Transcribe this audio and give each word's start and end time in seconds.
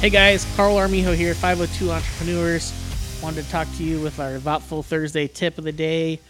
Hey 0.00 0.10
guys, 0.10 0.46
Carl 0.54 0.76
Armijo 0.76 1.12
here, 1.12 1.34
502 1.34 1.90
Entrepreneurs. 1.90 2.72
Wanted 3.20 3.42
to 3.42 3.50
talk 3.50 3.66
to 3.78 3.82
you 3.82 4.00
with 4.00 4.20
our 4.20 4.38
Thoughtful 4.38 4.84
Thursday 4.84 5.26
tip 5.26 5.58
of 5.58 5.64
the 5.64 5.72
day. 5.72 6.20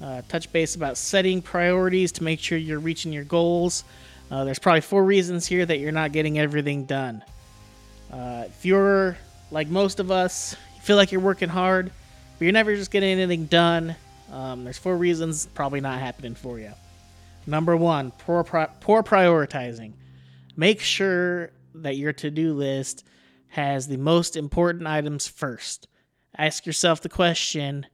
Uh, 0.00 0.22
touch 0.28 0.52
base 0.52 0.76
about 0.76 0.96
setting 0.96 1.42
priorities 1.42 2.12
to 2.12 2.22
make 2.22 2.38
sure 2.38 2.56
you're 2.56 2.78
reaching 2.78 3.12
your 3.12 3.24
goals. 3.24 3.82
Uh, 4.30 4.44
there's 4.44 4.60
probably 4.60 4.80
four 4.80 5.04
reasons 5.04 5.44
here 5.44 5.66
that 5.66 5.80
you're 5.80 5.90
not 5.90 6.12
getting 6.12 6.38
everything 6.38 6.84
done. 6.84 7.20
Uh, 8.12 8.44
if 8.46 8.64
you're 8.64 9.16
like 9.50 9.66
most 9.66 9.98
of 9.98 10.12
us, 10.12 10.54
you 10.76 10.82
feel 10.82 10.94
like 10.94 11.10
you're 11.10 11.20
working 11.20 11.48
hard, 11.48 11.90
but 12.38 12.44
you're 12.44 12.52
never 12.52 12.76
just 12.76 12.92
getting 12.92 13.10
anything 13.10 13.46
done, 13.46 13.96
um, 14.30 14.62
there's 14.62 14.78
four 14.78 14.96
reasons 14.96 15.46
probably 15.46 15.80
not 15.80 15.98
happening 15.98 16.36
for 16.36 16.60
you. 16.60 16.70
Number 17.44 17.76
one, 17.76 18.12
poor, 18.12 18.44
poor 18.44 19.02
prioritizing. 19.02 19.94
Make 20.54 20.80
sure 20.80 21.50
that 21.74 21.96
your 21.96 22.12
to 22.12 22.30
do 22.30 22.54
list 22.54 23.04
has 23.56 23.88
the 23.88 23.96
most 23.96 24.36
important 24.36 24.86
items 24.86 25.26
first. 25.26 25.88
Ask 26.36 26.66
yourself 26.66 27.00
the 27.00 27.08
question 27.08 27.86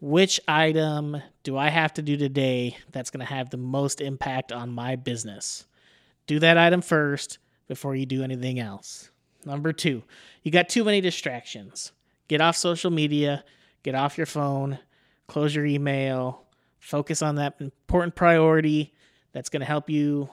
which 0.00 0.40
item 0.48 1.22
do 1.44 1.56
I 1.56 1.68
have 1.68 1.94
to 1.94 2.02
do 2.02 2.16
today 2.16 2.76
that's 2.90 3.10
going 3.10 3.24
to 3.24 3.32
have 3.32 3.50
the 3.50 3.56
most 3.56 4.00
impact 4.00 4.50
on 4.50 4.70
my 4.70 4.96
business? 4.96 5.66
Do 6.26 6.40
that 6.40 6.58
item 6.58 6.82
first 6.82 7.38
before 7.68 7.94
you 7.94 8.06
do 8.06 8.24
anything 8.24 8.58
else. 8.58 9.10
Number 9.44 9.72
two, 9.72 10.02
you 10.42 10.50
got 10.50 10.68
too 10.68 10.82
many 10.82 11.00
distractions. 11.00 11.92
Get 12.26 12.40
off 12.40 12.56
social 12.56 12.90
media, 12.90 13.44
get 13.84 13.94
off 13.94 14.16
your 14.16 14.26
phone, 14.26 14.80
close 15.28 15.54
your 15.54 15.64
email, 15.64 16.42
focus 16.80 17.22
on 17.22 17.36
that 17.36 17.54
important 17.60 18.16
priority 18.16 18.92
that's 19.30 19.48
going 19.48 19.60
to 19.60 19.66
help 19.66 19.88
you 19.88 20.28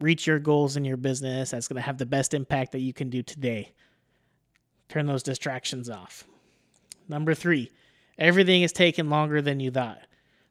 reach 0.00 0.26
your 0.26 0.38
goals 0.38 0.76
in 0.76 0.84
your 0.84 0.96
business 0.96 1.50
that's 1.50 1.68
going 1.68 1.76
to 1.76 1.86
have 1.86 1.98
the 1.98 2.06
best 2.06 2.34
impact 2.34 2.72
that 2.72 2.80
you 2.80 2.92
can 2.92 3.10
do 3.10 3.22
today. 3.22 3.72
Turn 4.88 5.06
those 5.06 5.22
distractions 5.22 5.90
off. 5.90 6.24
Number 7.08 7.34
three, 7.34 7.70
everything 8.18 8.62
is 8.62 8.72
taking 8.72 9.08
longer 9.08 9.40
than 9.40 9.60
you 9.60 9.70
thought. 9.70 10.00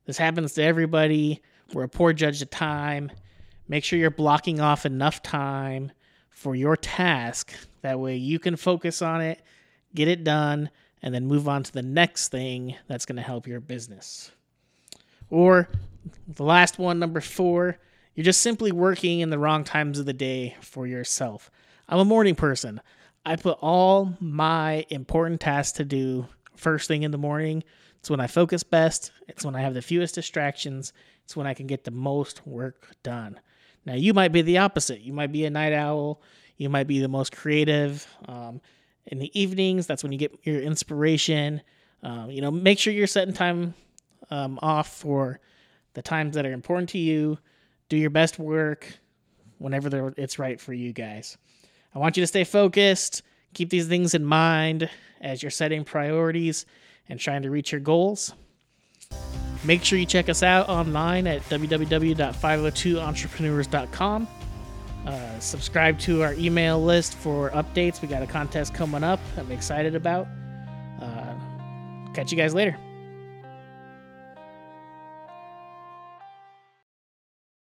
This 0.06 0.18
happens 0.18 0.54
to 0.54 0.64
everybody. 0.64 1.42
We're 1.74 1.84
a 1.84 1.90
poor 1.90 2.14
judge 2.14 2.42
of 2.42 2.50
time. 2.50 3.12
Make 3.68 3.84
sure 3.84 3.98
you're 3.98 4.12
blocking 4.12 4.60
off 4.60 4.86
enough 4.86 5.24
time 5.24 5.92
for 6.30 6.56
your 6.56 6.78
task. 6.78 7.54
That 7.82 8.00
way 8.00 8.16
you 8.16 8.40
can 8.40 8.56
focus 8.56 9.02
on 9.02 9.22
it, 9.22 9.42
get 9.94 10.08
it 10.08 10.24
done, 10.24 10.70
and 11.02 11.14
then 11.14 11.28
move 11.28 11.48
on 11.48 11.64
to 11.64 11.72
the 11.72 11.82
next 11.82 12.30
thing 12.30 12.76
that's 12.88 13.06
going 13.06 13.16
to 13.16 13.22
help 13.22 13.48
your 13.48 13.60
business. 13.60 14.32
Or 15.30 15.70
the 16.28 16.44
last 16.44 16.78
one, 16.78 17.00
number 17.00 17.22
four, 17.22 17.78
you're 18.16 18.24
just 18.24 18.42
simply 18.42 18.72
working 18.72 19.20
in 19.20 19.30
the 19.30 19.38
wrong 19.38 19.64
times 19.64 20.00
of 20.00 20.06
the 20.06 20.14
day 20.14 20.56
for 20.62 20.88
yourself. 20.88 21.52
I'm 21.88 22.00
a 22.00 22.06
morning 22.06 22.36
person. 22.36 22.82
I 23.26 23.36
put 23.36 23.58
all 23.62 24.16
my 24.20 24.86
important 24.90 25.42
tasks 25.42 25.78
to 25.78 25.86
do 25.86 26.28
first 26.56 26.88
thing 26.88 27.04
in 27.04 27.12
the 27.12 27.18
morning. 27.18 27.64
It's 28.00 28.10
when 28.10 28.22
I 28.22 28.28
focus 28.28 28.64
best. 28.64 29.12
It's 29.28 29.44
when 29.44 29.56
I 29.56 29.62
have 29.62 29.74
the 29.74 29.82
fewest 29.82 30.16
distractions. 30.16 30.94
It's 31.26 31.36
when 31.36 31.46
I 31.46 31.54
can 31.54 31.68
get 31.68 31.84
the 31.84 31.92
most 31.92 32.48
work 32.48 32.88
done. 33.04 33.40
Now, 33.86 33.96
you 33.96 34.14
might 34.14 34.32
be 34.32 34.42
the 34.42 34.60
opposite. 34.60 35.02
You 35.02 35.12
might 35.12 35.32
be 35.32 35.46
a 35.46 35.50
night 35.50 35.74
owl. 35.74 36.22
You 36.58 36.70
might 36.70 36.88
be 36.88 37.00
the 37.00 37.08
most 37.10 37.36
creative. 37.36 38.08
Um, 38.28 38.62
in 39.08 39.20
the 39.20 39.40
evenings, 39.40 39.88
that's 39.88 40.04
when 40.04 40.12
you 40.12 40.18
get 40.18 40.40
your 40.44 40.62
inspiration. 40.62 41.62
Um, 42.02 42.32
you 42.32 42.42
know, 42.42 42.52
make 42.52 42.80
sure 42.80 42.94
you're 42.94 43.08
setting 43.08 43.34
time 43.34 43.74
um, 44.30 44.58
off 44.62 44.88
for 44.88 45.40
the 45.94 46.02
times 46.02 46.36
that 46.36 46.46
are 46.46 46.54
important 46.54 46.90
to 46.90 46.98
you 46.98 47.38
do 47.90 47.98
your 47.98 48.10
best 48.10 48.40
work 48.40 48.88
whenever 49.58 50.14
it's 50.18 50.40
right 50.40 50.60
for 50.60 50.74
you 50.74 50.92
guys. 50.94 51.38
I 51.94 52.00
want 52.00 52.18
you 52.18 52.24
to 52.24 52.28
stay 52.28 52.44
focused, 52.44 53.22
keep 53.54 53.70
these 53.70 53.88
things 53.88 54.14
in 54.14 54.26
mind 54.26 54.90
as 55.22 55.42
you're 55.42 55.50
setting 55.50 55.86
priorities 55.86 56.66
and 57.08 57.18
trying 57.20 57.44
to 57.44 57.50
reach 57.50 57.72
your 57.72 57.80
goals. 57.82 58.34
Make 59.64 59.84
sure 59.84 59.98
you 59.98 60.06
check 60.06 60.30
us 60.30 60.44
out 60.44 60.70
online 60.70 61.26
at 61.26 61.42
www.502entrepreneurs.com. 61.44 64.28
Uh, 65.06 65.40
subscribe 65.40 65.98
to 66.00 66.24
our 66.24 66.34
email 66.34 66.84
list 66.84 67.16
for 67.16 67.52
updates. 67.52 68.02
We 68.02 68.08
got 68.08 68.24
a 68.24 68.28
contest 68.28 68.74
coming 68.74 69.04
up 69.04 69.20
I'm 69.38 69.52
excited 69.52 69.94
about. 69.96 70.28
Uh, 71.02 71.34
catch 72.14 72.32
you 72.32 72.38
guys 72.38 72.54
later. 72.54 72.78